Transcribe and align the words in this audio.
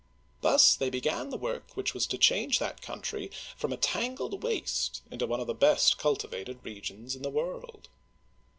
Thus 0.41 0.73
they 0.75 0.89
began 0.89 1.29
the 1.29 1.37
work 1.37 1.77
which 1.77 1.93
was 1.93 2.07
to 2.07 2.17
change 2.17 2.57
that 2.57 2.81
country 2.81 3.29
from 3.55 3.71
a 3.71 3.77
tangled 3.77 4.41
waste 4.41 5.03
into 5.11 5.27
one 5.27 5.39
of 5.39 5.45
the 5.45 5.53
best 5.53 5.99
cultivated 5.99 6.57
regions 6.65 7.15
in 7.15 7.21
the 7.21 7.29
world. 7.29 7.87